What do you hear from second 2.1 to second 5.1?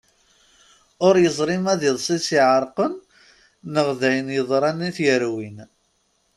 i as-iɛerqen neɣ d ayen yeḍran i